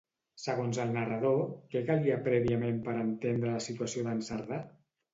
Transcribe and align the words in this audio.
Segons 0.43 0.79
el 0.85 0.93
narrador, 0.95 1.37
què 1.75 1.85
calia 1.91 2.17
prèviament 2.31 2.83
per 2.91 2.99
entendre 3.05 3.55
la 3.55 3.65
situació 3.71 4.11
d'en 4.13 4.29
Cerdà? 4.33 4.65